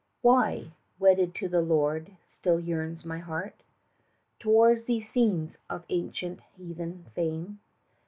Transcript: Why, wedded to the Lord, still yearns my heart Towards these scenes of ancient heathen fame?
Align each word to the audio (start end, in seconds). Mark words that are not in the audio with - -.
Why, 0.23 0.71
wedded 0.97 1.35
to 1.35 1.47
the 1.47 1.61
Lord, 1.61 2.17
still 2.31 2.59
yearns 2.59 3.05
my 3.05 3.19
heart 3.19 3.61
Towards 4.39 4.85
these 4.85 5.07
scenes 5.07 5.59
of 5.69 5.85
ancient 5.89 6.39
heathen 6.57 7.05
fame? 7.13 7.59